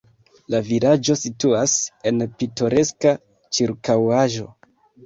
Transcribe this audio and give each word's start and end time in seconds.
La 0.53 0.61
vilaĝo 0.69 1.17
situas 1.25 1.75
en 2.13 2.27
pitoreska 2.41 3.17
ĉirkaŭaĵo. 3.59 4.53